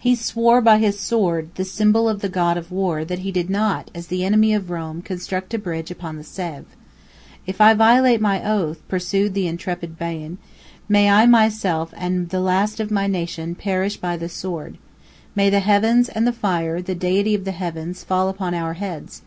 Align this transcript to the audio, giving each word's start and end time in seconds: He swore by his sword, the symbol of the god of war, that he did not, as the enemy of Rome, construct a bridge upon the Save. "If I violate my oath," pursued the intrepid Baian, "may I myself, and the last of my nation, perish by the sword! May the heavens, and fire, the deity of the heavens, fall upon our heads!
He 0.00 0.16
swore 0.16 0.60
by 0.60 0.78
his 0.78 0.98
sword, 0.98 1.50
the 1.54 1.64
symbol 1.64 2.08
of 2.08 2.22
the 2.22 2.28
god 2.28 2.56
of 2.56 2.72
war, 2.72 3.04
that 3.04 3.20
he 3.20 3.30
did 3.30 3.48
not, 3.48 3.88
as 3.94 4.08
the 4.08 4.24
enemy 4.24 4.52
of 4.52 4.68
Rome, 4.68 5.00
construct 5.00 5.54
a 5.54 5.58
bridge 5.58 5.92
upon 5.92 6.16
the 6.16 6.24
Save. 6.24 6.64
"If 7.46 7.60
I 7.60 7.74
violate 7.74 8.20
my 8.20 8.44
oath," 8.44 8.80
pursued 8.88 9.32
the 9.32 9.46
intrepid 9.46 9.96
Baian, 9.96 10.38
"may 10.88 11.08
I 11.08 11.26
myself, 11.26 11.94
and 11.96 12.30
the 12.30 12.40
last 12.40 12.80
of 12.80 12.90
my 12.90 13.06
nation, 13.06 13.54
perish 13.54 13.96
by 13.96 14.16
the 14.16 14.28
sword! 14.28 14.76
May 15.36 15.50
the 15.50 15.60
heavens, 15.60 16.08
and 16.08 16.34
fire, 16.34 16.82
the 16.82 16.96
deity 16.96 17.36
of 17.36 17.44
the 17.44 17.52
heavens, 17.52 18.02
fall 18.02 18.28
upon 18.28 18.54
our 18.54 18.74
heads! 18.74 19.22